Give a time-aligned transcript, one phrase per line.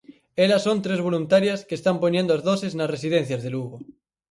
[0.43, 3.77] Elas son tres voluntarias que están poñendo as doses nas residencias de Lugo.